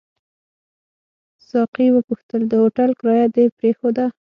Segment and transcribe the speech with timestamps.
[1.47, 4.05] ساقي وپوښتل: د هوټل کرایه دې پرېښوده؟